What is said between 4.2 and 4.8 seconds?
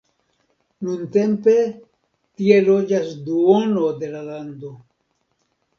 lando.